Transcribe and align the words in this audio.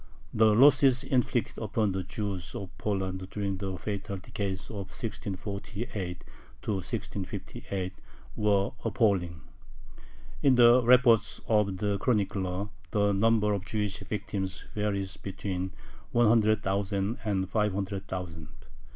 The 0.33 0.55
losses 0.55 1.03
inflicted 1.03 1.59
upon 1.59 1.91
the 1.91 2.01
Jews 2.03 2.55
of 2.55 2.75
Poland 2.79 3.29
during 3.29 3.57
the 3.57 3.77
fatal 3.77 4.17
decade 4.17 4.55
of 4.71 4.89
1648 4.89 6.23
1658 6.65 7.93
were 8.35 8.71
appalling. 8.83 9.41
In 10.41 10.55
the 10.55 10.81
reports 10.81 11.39
of 11.47 11.77
the 11.77 11.99
chroniclers 11.99 12.69
the 12.89 13.11
number 13.13 13.53
of 13.53 13.63
Jewish 13.63 13.99
victims 13.99 14.65
varies 14.73 15.17
between 15.17 15.71
one 16.11 16.25
hundred 16.27 16.63
thousand 16.63 17.19
and 17.23 17.47
five 17.47 17.71
hundred 17.71 18.07
thousand. 18.07 18.47